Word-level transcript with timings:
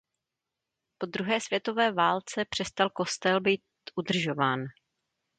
Po 0.97 1.05
druhé 1.05 1.41
světové 1.41 1.91
válce 1.91 2.45
přestal 2.49 2.89
kostel 2.89 3.41
být 3.41 3.61
udržován. 3.95 4.59